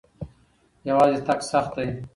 [0.89, 1.87] یوازې تګ سخت دی.